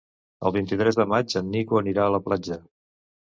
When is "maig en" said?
1.11-1.53